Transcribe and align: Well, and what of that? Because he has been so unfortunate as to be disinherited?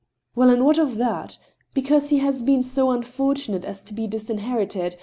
Well, 0.33 0.49
and 0.49 0.65
what 0.65 0.79
of 0.79 0.97
that? 0.97 1.37
Because 1.75 2.09
he 2.09 2.17
has 2.17 2.41
been 2.41 2.63
so 2.63 2.89
unfortunate 2.89 3.63
as 3.63 3.83
to 3.83 3.93
be 3.93 4.07
disinherited? 4.07 4.95